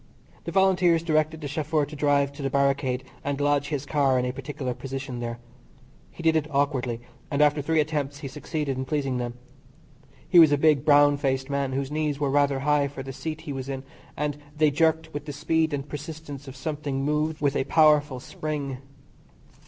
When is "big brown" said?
10.57-11.17